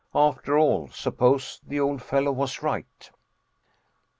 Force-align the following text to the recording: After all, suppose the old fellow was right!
After 0.15 0.57
all, 0.57 0.87
suppose 0.87 1.61
the 1.63 1.79
old 1.79 2.01
fellow 2.01 2.31
was 2.31 2.63
right! 2.63 3.11